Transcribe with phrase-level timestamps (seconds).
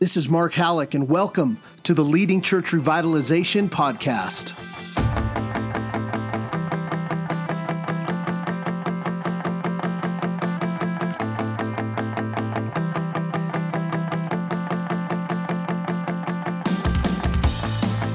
[0.00, 4.54] This is Mark Hallock, and welcome to the Leading Church Revitalization Podcast.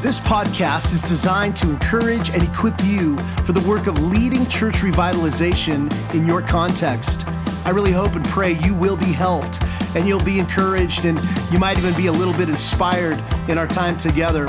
[0.02, 4.76] This podcast is designed to encourage and equip you for the work of leading church
[4.76, 7.28] revitalization in your context.
[7.66, 9.62] I really hope and pray you will be helped
[9.96, 11.20] and you'll be encouraged and
[11.52, 14.46] you might even be a little bit inspired in our time together.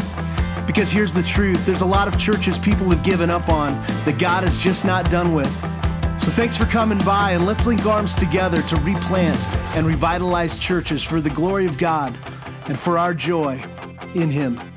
[0.66, 3.72] Because here's the truth there's a lot of churches people have given up on
[4.04, 5.52] that God is just not done with.
[6.20, 11.02] So thanks for coming by and let's link arms together to replant and revitalize churches
[11.02, 12.16] for the glory of God
[12.66, 13.62] and for our joy
[14.14, 14.73] in Him.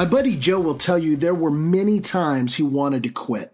[0.00, 3.52] My buddy Joe will tell you there were many times he wanted to quit.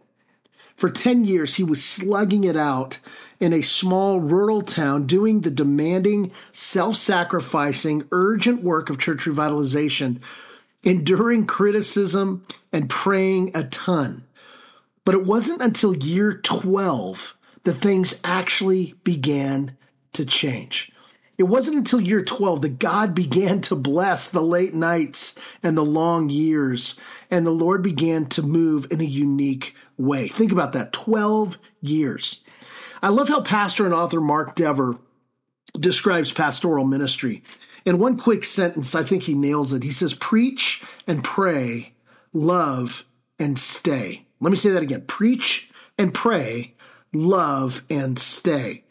[0.76, 3.00] For 10 years, he was slugging it out
[3.40, 10.20] in a small rural town doing the demanding, self sacrificing, urgent work of church revitalization,
[10.84, 14.22] enduring criticism and praying a ton.
[15.04, 19.76] But it wasn't until year 12 that things actually began
[20.12, 20.92] to change.
[21.38, 25.84] It wasn't until year 12 that God began to bless the late nights and the
[25.84, 26.98] long years,
[27.30, 30.28] and the Lord began to move in a unique way.
[30.28, 32.42] Think about that 12 years.
[33.02, 34.98] I love how pastor and author Mark Dever
[35.78, 37.42] describes pastoral ministry.
[37.84, 39.82] In one quick sentence, I think he nails it.
[39.82, 41.92] He says, Preach and pray,
[42.32, 43.04] love
[43.38, 44.26] and stay.
[44.40, 46.74] Let me say that again preach and pray,
[47.12, 48.84] love and stay.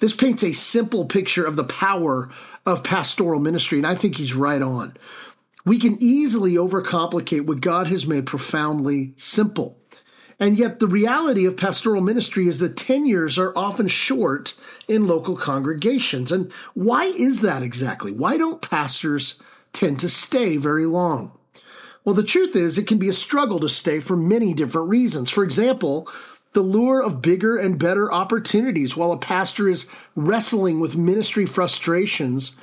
[0.00, 2.30] This paints a simple picture of the power
[2.66, 4.96] of pastoral ministry, and I think he's right on.
[5.64, 9.76] We can easily overcomplicate what God has made profoundly simple.
[10.38, 14.54] And yet, the reality of pastoral ministry is that tenures are often short
[14.88, 16.32] in local congregations.
[16.32, 18.10] And why is that exactly?
[18.10, 19.38] Why don't pastors
[19.74, 21.32] tend to stay very long?
[22.06, 25.30] Well, the truth is, it can be a struggle to stay for many different reasons.
[25.30, 26.08] For example,
[26.52, 32.56] the lure of bigger and better opportunities while a pastor is wrestling with ministry frustrations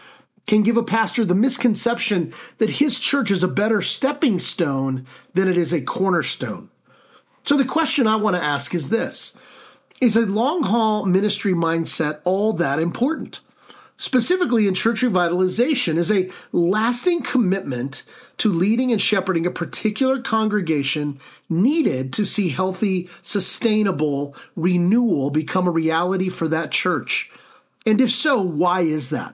[0.45, 5.47] can give a pastor the misconception that his church is a better stepping stone than
[5.47, 6.69] it is a cornerstone.
[7.43, 9.35] So the question I want to ask is this
[10.01, 13.41] Is a long haul ministry mindset all that important?
[13.99, 18.03] Specifically in church revitalization, is a lasting commitment
[18.37, 21.19] to leading and shepherding a particular congregation
[21.49, 27.31] needed to see healthy, sustainable renewal become a reality for that church?
[27.87, 29.33] And if so, why is that?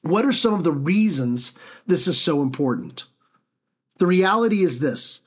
[0.00, 3.04] What are some of the reasons this is so important?
[3.98, 5.20] The reality is this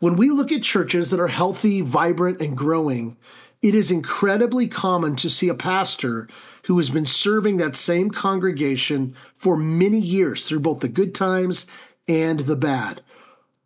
[0.00, 3.16] when we look at churches that are healthy, vibrant, and growing,
[3.62, 6.28] it is incredibly common to see a pastor
[6.64, 11.66] who has been serving that same congregation for many years through both the good times
[12.08, 13.00] and the bad.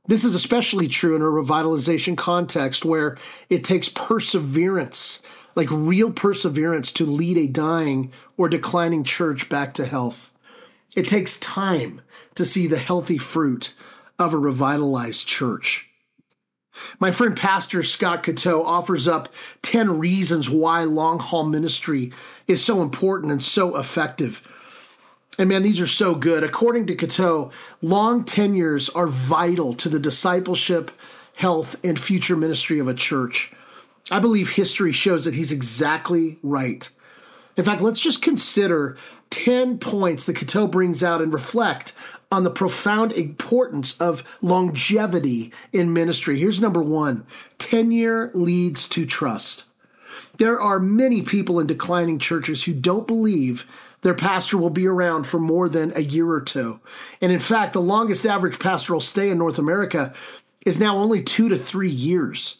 [0.06, 3.16] This is especially true in a revitalization context where
[3.50, 5.20] it takes perseverance,
[5.56, 10.30] like real perseverance, to lead a dying or declining church back to health.
[10.94, 12.02] It takes time
[12.36, 13.74] to see the healthy fruit
[14.18, 15.90] of a revitalized church.
[16.98, 19.32] My friend Pastor Scott Cateau offers up
[19.62, 22.12] 10 reasons why long haul ministry
[22.46, 24.46] is so important and so effective.
[25.38, 26.42] And man, these are so good.
[26.42, 27.50] According to Cateau,
[27.82, 30.90] long tenures are vital to the discipleship,
[31.34, 33.52] health, and future ministry of a church.
[34.10, 36.88] I believe history shows that he's exactly right.
[37.56, 38.96] In fact, let's just consider
[39.30, 41.92] 10 points that Cateau brings out and reflect
[42.30, 46.38] on the profound importance of longevity in ministry.
[46.38, 47.24] Here's number one
[47.58, 49.64] tenure leads to trust.
[50.38, 53.66] There are many people in declining churches who don't believe
[54.02, 56.80] their pastor will be around for more than a year or two.
[57.20, 60.12] And in fact, the longest average pastoral stay in North America
[60.64, 62.58] is now only two to three years.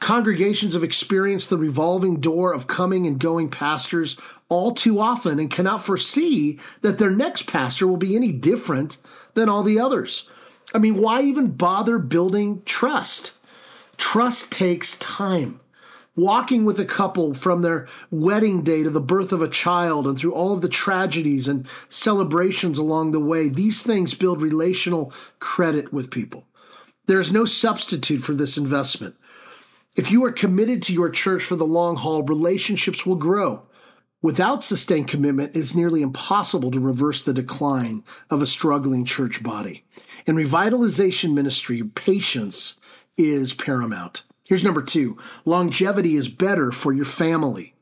[0.00, 5.50] Congregations have experienced the revolving door of coming and going pastors all too often and
[5.50, 8.98] cannot foresee that their next pastor will be any different
[9.34, 10.28] than all the others.
[10.74, 13.32] I mean, why even bother building trust?
[13.96, 15.60] Trust takes time
[16.16, 20.18] walking with a couple from their wedding day to the birth of a child and
[20.18, 25.92] through all of the tragedies and celebrations along the way, these things build relational credit
[25.92, 26.44] with people.
[27.06, 29.16] There is no substitute for this investment.
[29.96, 33.62] If you are committed to your church for the long haul, relationships will grow.
[34.24, 39.84] Without sustained commitment, it's nearly impossible to reverse the decline of a struggling church body.
[40.24, 42.80] In revitalization ministry, patience
[43.18, 44.24] is paramount.
[44.48, 47.74] Here's number two longevity is better for your family.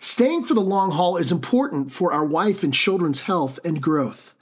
[0.00, 4.34] Staying for the long haul is important for our wife and children's health and growth.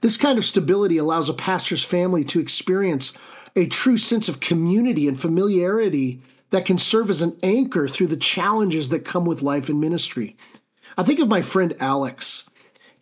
[0.00, 3.12] This kind of stability allows a pastor's family to experience
[3.54, 8.16] a true sense of community and familiarity that can serve as an anchor through the
[8.16, 10.38] challenges that come with life and ministry.
[10.98, 12.48] I think of my friend Alex.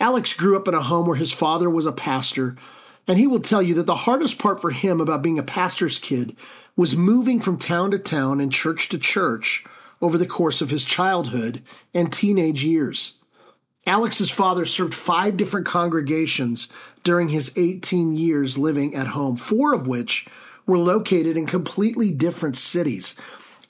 [0.01, 2.57] Alex grew up in a home where his father was a pastor,
[3.07, 6.01] and he will tell you that the hardest part for him about being a pastor's
[6.01, 6.37] kid
[6.75, 9.65] was moving from town to town and church to church
[10.03, 11.63] over the course of his childhood
[11.95, 13.19] and teenage years.
[13.87, 16.69] Alex's father served five different congregations
[17.05, 20.27] during his 18 years living at home, four of which
[20.67, 23.15] were located in completely different cities.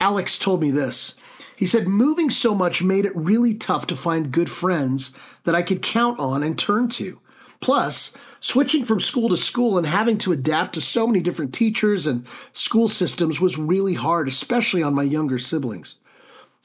[0.01, 1.15] Alex told me this.
[1.57, 5.13] He said, moving so much made it really tough to find good friends
[5.45, 7.21] that I could count on and turn to.
[7.61, 12.07] Plus, switching from school to school and having to adapt to so many different teachers
[12.07, 15.99] and school systems was really hard, especially on my younger siblings.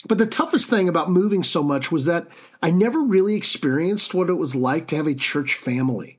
[0.08, 2.28] But the toughest thing about moving so much was that
[2.62, 6.18] I never really experienced what it was like to have a church family.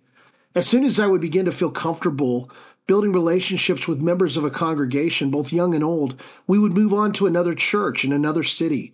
[0.54, 2.50] As soon as I would begin to feel comfortable
[2.86, 7.12] building relationships with members of a congregation, both young and old, we would move on
[7.12, 8.92] to another church in another city.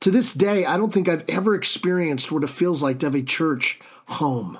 [0.00, 3.14] To this day, I don't think I've ever experienced what it feels like to have
[3.14, 4.58] a church home.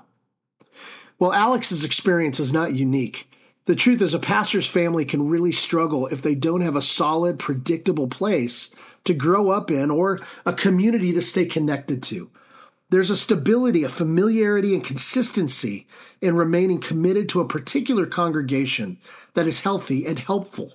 [1.19, 3.31] Well, Alex's experience is not unique.
[3.67, 7.38] The truth is, a pastor's family can really struggle if they don't have a solid,
[7.38, 8.71] predictable place
[9.05, 12.31] to grow up in or a community to stay connected to.
[12.91, 15.87] There's a stability, a familiarity, and consistency
[16.21, 18.99] in remaining committed to a particular congregation
[19.35, 20.75] that is healthy and helpful.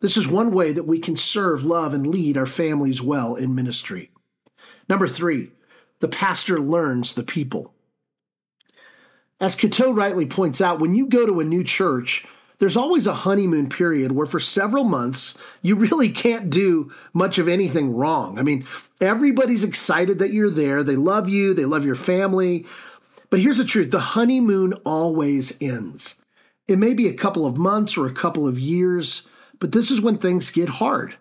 [0.00, 3.54] This is one way that we can serve, love, and lead our families well in
[3.54, 4.10] ministry.
[4.88, 5.50] Number three,
[6.00, 7.72] the pastor learns the people.
[9.40, 12.26] As Cato rightly points out, when you go to a new church,
[12.64, 17.46] there's always a honeymoon period where for several months you really can't do much of
[17.46, 18.38] anything wrong.
[18.38, 18.64] I mean,
[19.02, 20.82] everybody's excited that you're there.
[20.82, 22.64] They love you, they love your family.
[23.28, 26.14] But here's the truth the honeymoon always ends.
[26.66, 29.26] It may be a couple of months or a couple of years,
[29.60, 31.16] but this is when things get hard.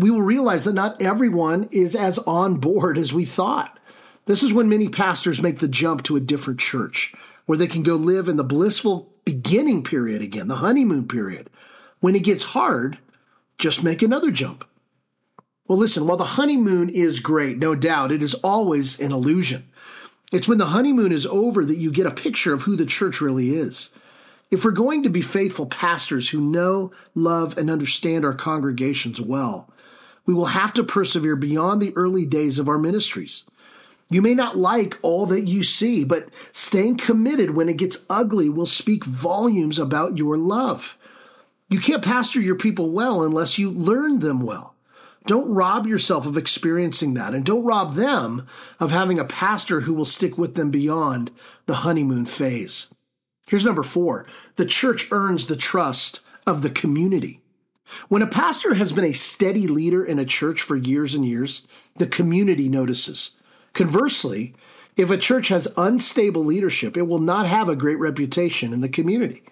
[0.00, 3.78] We will realize that not everyone is as on board as we thought.
[4.26, 7.14] This is when many pastors make the jump to a different church
[7.46, 11.50] where they can go live in the blissful beginning period again, the honeymoon period.
[12.00, 12.96] When it gets hard,
[13.58, 14.64] just make another jump.
[15.66, 19.68] Well, listen, while the honeymoon is great, no doubt, it is always an illusion.
[20.32, 23.20] It's when the honeymoon is over that you get a picture of who the church
[23.20, 23.90] really is.
[24.50, 29.70] If we're going to be faithful pastors who know, love, and understand our congregations well,
[30.24, 33.44] we will have to persevere beyond the early days of our ministries.
[34.10, 38.48] You may not like all that you see, but staying committed when it gets ugly
[38.48, 40.96] will speak volumes about your love.
[41.68, 44.74] You can't pastor your people well unless you learn them well.
[45.26, 48.46] Don't rob yourself of experiencing that, and don't rob them
[48.80, 51.30] of having a pastor who will stick with them beyond
[51.66, 52.86] the honeymoon phase.
[53.46, 54.26] Here's number four
[54.56, 57.42] the church earns the trust of the community.
[58.08, 61.66] When a pastor has been a steady leader in a church for years and years,
[61.96, 63.32] the community notices.
[63.72, 64.54] Conversely,
[64.96, 68.88] if a church has unstable leadership, it will not have a great reputation in the
[68.88, 69.44] community.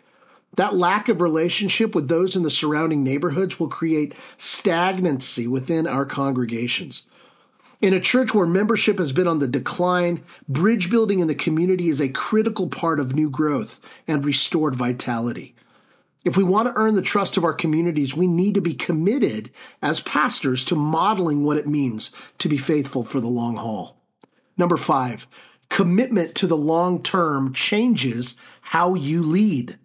[0.56, 6.06] That lack of relationship with those in the surrounding neighborhoods will create stagnancy within our
[6.06, 7.04] congregations.
[7.82, 11.90] In a church where membership has been on the decline, bridge building in the community
[11.90, 15.54] is a critical part of new growth and restored vitality.
[16.25, 19.50] If we want to earn the trust of our communities, we need to be committed
[19.82, 23.95] as pastors to modeling what it means to be faithful for the long haul.
[24.56, 25.26] Number five,
[25.68, 29.76] commitment to the long term changes how you lead.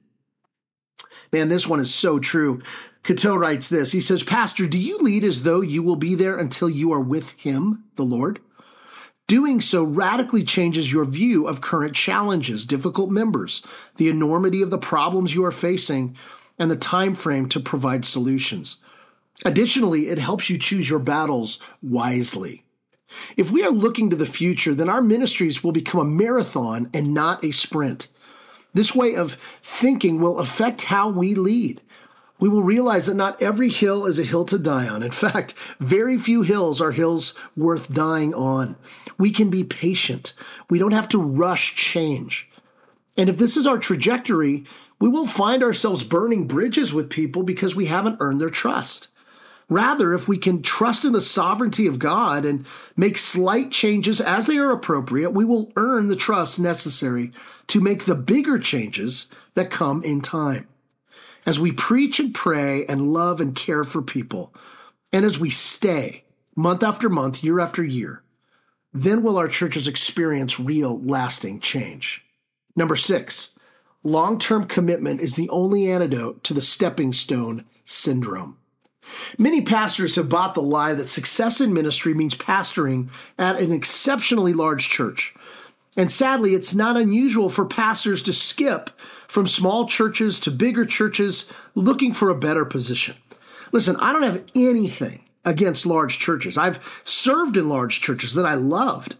[1.32, 2.62] Man, this one is so true.
[3.04, 3.92] Cato writes this.
[3.92, 7.02] He says, Pastor, do you lead as though you will be there until you are
[7.02, 8.40] with him, the Lord?
[9.28, 14.78] Doing so radically changes your view of current challenges, difficult members, the enormity of the
[14.78, 16.18] problems you are facing,
[16.60, 18.78] and the time frame to provide solutions.
[19.46, 22.66] Additionally, it helps you choose your battles wisely.
[23.38, 27.14] If we are looking to the future, then our ministries will become a marathon and
[27.14, 28.08] not a sprint.
[28.74, 31.82] This way of thinking will affect how we lead.
[32.40, 35.04] We will realize that not every hill is a hill to die on.
[35.04, 38.76] In fact, very few hills are hills worth dying on.
[39.20, 40.34] We can be patient.
[40.68, 42.50] We don't have to rush change.
[43.16, 44.64] And if this is our trajectory,
[45.00, 49.10] we will find ourselves burning bridges with people because we haven't earned their trust.
[49.72, 52.66] Rather, if we can trust in the sovereignty of God and
[52.98, 57.32] make slight changes as they are appropriate, we will earn the trust necessary
[57.68, 60.68] to make the bigger changes that come in time.
[61.46, 64.54] As we preach and pray and love and care for people,
[65.14, 68.24] and as we stay month after month, year after year,
[68.94, 72.26] then will our churches experience real, lasting change.
[72.76, 73.58] Number six,
[74.04, 78.58] long term commitment is the only antidote to the stepping stone syndrome.
[79.38, 84.54] Many pastors have bought the lie that success in ministry means pastoring at an exceptionally
[84.54, 85.34] large church.
[85.98, 88.90] And sadly, it's not unusual for pastors to skip
[89.28, 93.16] from small churches to bigger churches looking for a better position.
[93.72, 96.58] Listen, I don't have anything against large churches.
[96.58, 99.16] I've served in large churches that I loved.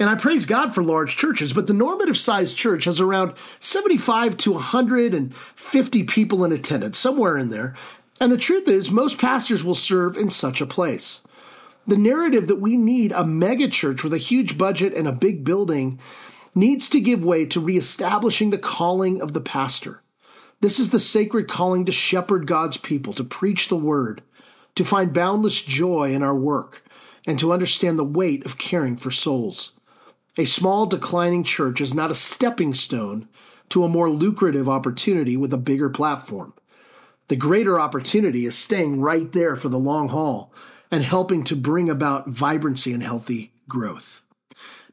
[0.00, 4.36] And I praise God for large churches, but the normative sized church has around 75
[4.38, 7.74] to 150 people in attendance, somewhere in there.
[8.20, 11.22] And the truth is, most pastors will serve in such a place.
[11.86, 15.98] The narrative that we need a megachurch with a huge budget and a big building
[16.54, 20.00] needs to give way to reestablishing the calling of the pastor.
[20.60, 24.22] This is the sacred calling to shepherd God's people, to preach the word,
[24.76, 26.84] to find boundless joy in our work,
[27.26, 29.72] and to understand the weight of caring for souls.
[30.38, 33.28] A small declining church is not a stepping stone
[33.68, 36.54] to a more lucrative opportunity with a bigger platform.
[37.28, 40.52] The greater opportunity is staying right there for the long haul
[40.90, 44.22] and helping to bring about vibrancy and healthy growth.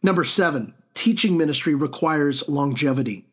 [0.01, 3.25] Number seven, teaching ministry requires longevity.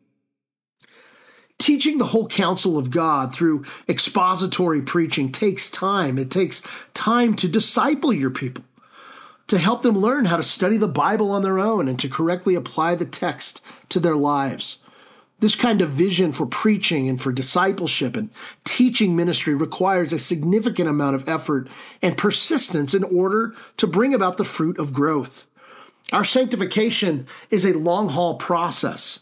[1.57, 6.17] Teaching the whole counsel of God through expository preaching takes time.
[6.17, 6.61] It takes
[6.93, 8.63] time to disciple your people,
[9.47, 12.55] to help them learn how to study the Bible on their own and to correctly
[12.55, 14.79] apply the text to their lives.
[15.39, 18.29] This kind of vision for preaching and for discipleship and
[18.65, 21.69] teaching ministry requires a significant amount of effort
[22.01, 25.45] and persistence in order to bring about the fruit of growth.
[26.11, 29.19] Our sanctification is a long haul process.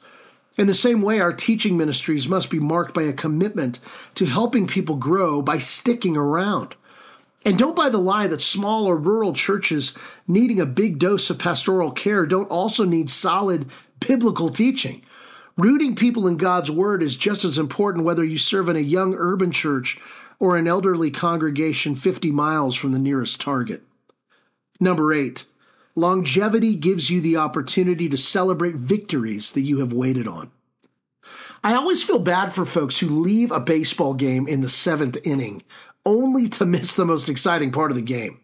[0.57, 3.79] In the same way, our teaching ministries must be marked by a commitment
[4.15, 6.74] to helping people grow by sticking around.
[7.45, 9.93] And don't buy the lie that small or rural churches
[10.27, 13.67] needing a big dose of pastoral care don't also need solid
[14.00, 15.03] biblical teaching.
[15.57, 19.15] Rooting people in God's Word is just as important whether you serve in a young
[19.17, 19.99] urban church
[20.39, 23.81] or an elderly congregation 50 miles from the nearest target.
[24.79, 25.45] Number eight,
[25.95, 30.51] Longevity gives you the opportunity to celebrate victories that you have waited on.
[31.63, 35.63] I always feel bad for folks who leave a baseball game in the seventh inning
[36.05, 38.39] only to miss the most exciting part of the game.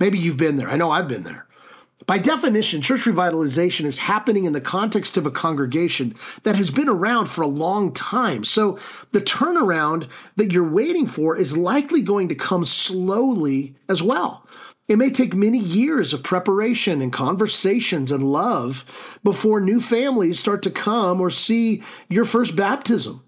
[0.00, 0.68] Maybe you've been there.
[0.68, 1.46] I know I've been there.
[2.06, 6.88] By definition, church revitalization is happening in the context of a congregation that has been
[6.88, 8.44] around for a long time.
[8.44, 8.78] So
[9.12, 14.46] the turnaround that you're waiting for is likely going to come slowly as well.
[14.86, 20.62] It may take many years of preparation and conversations and love before new families start
[20.64, 23.24] to come or see your first baptism.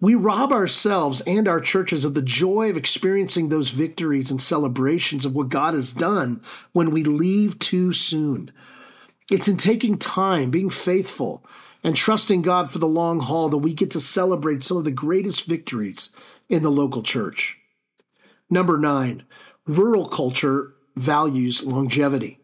[0.00, 5.26] We rob ourselves and our churches of the joy of experiencing those victories and celebrations
[5.26, 6.40] of what God has done
[6.72, 8.50] when we leave too soon.
[9.30, 11.44] It's in taking time, being faithful,
[11.84, 14.90] and trusting God for the long haul that we get to celebrate some of the
[14.90, 16.10] greatest victories
[16.48, 17.58] in the local church.
[18.48, 19.24] Number nine,
[19.66, 22.40] rural culture values longevity.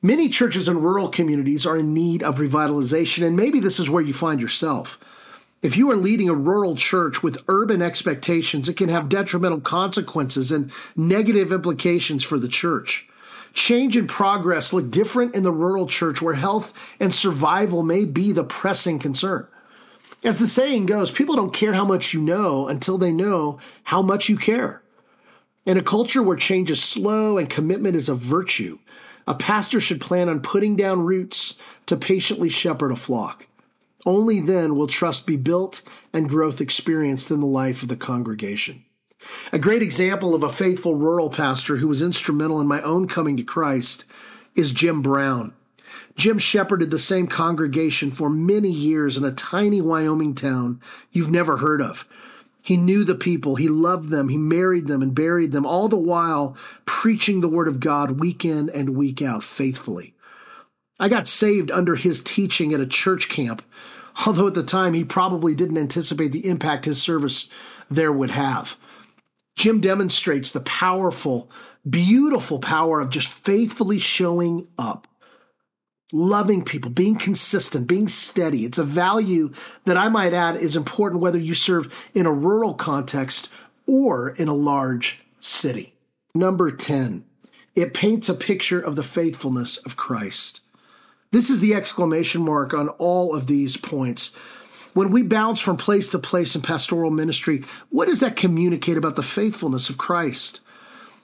[0.00, 4.02] Many churches in rural communities are in need of revitalization, and maybe this is where
[4.02, 4.98] you find yourself.
[5.60, 10.52] If you are leading a rural church with urban expectations, it can have detrimental consequences
[10.52, 13.08] and negative implications for the church.
[13.54, 18.30] Change and progress look different in the rural church where health and survival may be
[18.30, 19.48] the pressing concern.
[20.22, 24.00] As the saying goes, people don't care how much you know until they know how
[24.00, 24.82] much you care.
[25.66, 28.78] In a culture where change is slow and commitment is a virtue,
[29.26, 33.47] a pastor should plan on putting down roots to patiently shepherd a flock.
[34.06, 38.84] Only then will trust be built and growth experienced in the life of the congregation.
[39.52, 43.36] A great example of a faithful rural pastor who was instrumental in my own coming
[43.36, 44.04] to Christ
[44.54, 45.52] is Jim Brown.
[46.16, 51.58] Jim shepherded the same congregation for many years in a tiny Wyoming town you've never
[51.58, 52.06] heard of.
[52.62, 53.56] He knew the people.
[53.56, 54.28] He loved them.
[54.28, 58.44] He married them and buried them, all the while preaching the word of God week
[58.44, 60.14] in and week out faithfully.
[60.98, 63.62] I got saved under his teaching at a church camp,
[64.26, 67.48] although at the time he probably didn't anticipate the impact his service
[67.90, 68.76] there would have.
[69.56, 71.50] Jim demonstrates the powerful,
[71.88, 75.08] beautiful power of just faithfully showing up
[76.12, 78.64] loving people, being consistent, being steady.
[78.64, 79.52] It's a value
[79.84, 83.50] that I might add is important whether you serve in a rural context
[83.86, 85.94] or in a large city.
[86.34, 87.24] Number 10,
[87.74, 90.60] it paints a picture of the faithfulness of Christ.
[91.30, 94.32] This is the exclamation mark on all of these points.
[94.94, 99.16] When we bounce from place to place in pastoral ministry, what does that communicate about
[99.16, 100.60] the faithfulness of Christ?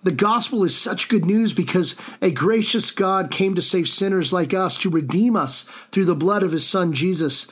[0.03, 4.53] The gospel is such good news because a gracious God came to save sinners like
[4.53, 7.47] us, to redeem us through the blood of his son Jesus.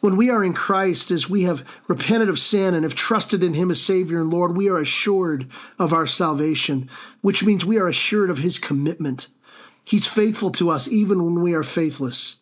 [0.00, 3.54] When we are in Christ, as we have repented of sin and have trusted in
[3.54, 5.48] him as Savior and Lord, we are assured
[5.78, 6.90] of our salvation,
[7.22, 9.28] which means we are assured of his commitment.
[9.86, 12.38] He's faithful to us even when we are faithless.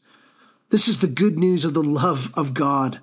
[0.71, 3.01] This is the good news of the love of God.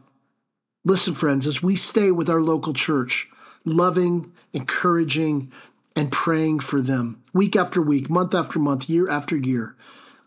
[0.84, 3.30] Listen, friends, as we stay with our local church,
[3.64, 5.52] loving, encouraging,
[5.96, 9.76] and praying for them week after week, month after month, year after year,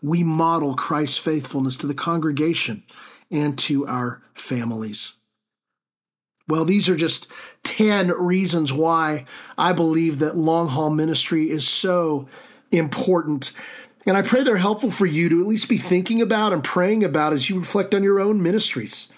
[0.01, 2.83] we model Christ's faithfulness to the congregation
[3.29, 5.15] and to our families.
[6.47, 7.27] Well, these are just
[7.63, 9.25] 10 reasons why
[9.57, 12.29] I believe that long haul ministry is so
[12.71, 13.51] important.
[14.05, 17.03] And I pray they're helpful for you to at least be thinking about and praying
[17.03, 19.09] about as you reflect on your own ministries.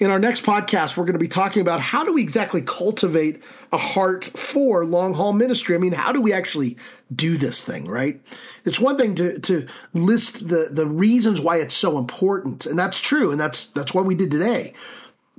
[0.00, 3.40] In our next podcast, we're going to be talking about how do we exactly cultivate
[3.72, 5.76] a heart for long haul ministry.
[5.76, 6.76] I mean, how do we actually
[7.14, 8.20] do this thing, right?
[8.64, 13.00] It's one thing to, to list the, the reasons why it's so important, and that's
[13.00, 14.74] true, and that's that's what we did today.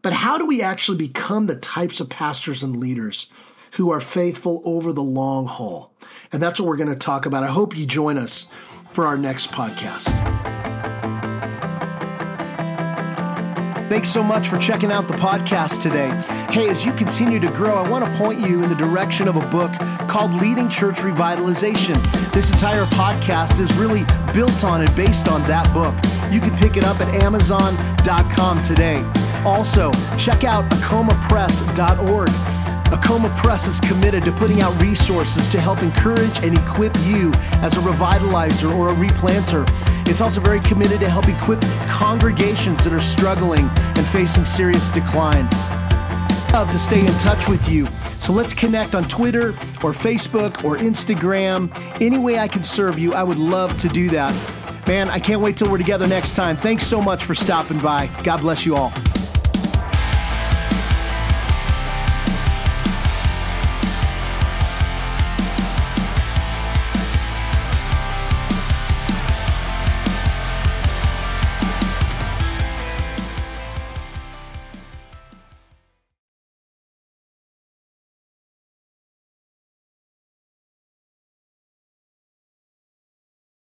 [0.01, 3.29] But how do we actually become the types of pastors and leaders
[3.75, 5.93] who are faithful over the long haul?
[6.31, 7.43] And that's what we're going to talk about.
[7.43, 8.47] I hope you join us
[8.89, 10.13] for our next podcast.
[13.89, 16.09] Thanks so much for checking out the podcast today.
[16.51, 19.35] Hey, as you continue to grow, I want to point you in the direction of
[19.35, 19.71] a book
[20.07, 21.95] called Leading Church Revitalization.
[22.31, 24.03] This entire podcast is really
[24.33, 25.93] built on and based on that book.
[26.33, 29.03] You can pick it up at Amazon.com today.
[29.45, 32.54] Also, check out acomapress.org.
[32.91, 37.77] Acoma Press is committed to putting out resources to help encourage and equip you as
[37.77, 39.65] a revitalizer or a replanter.
[40.07, 45.49] It's also very committed to help equip congregations that are struggling and facing serious decline.
[46.53, 47.87] Love to stay in touch with you.
[48.21, 49.49] So let's connect on Twitter
[49.83, 51.69] or Facebook or Instagram.
[52.01, 54.33] Any way I can serve you, I would love to do that.
[54.87, 56.55] Man, I can't wait till we're together next time.
[56.55, 58.07] Thanks so much for stopping by.
[58.23, 58.93] God bless you all.